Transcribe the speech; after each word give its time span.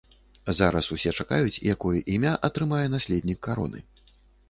Зараз 0.59 0.87
усе 0.95 1.13
чакаюць, 1.25 1.61
якое 1.75 1.99
імя 2.17 2.35
атрымае 2.51 2.83
наследнік 2.97 3.39
кароны. 3.53 3.89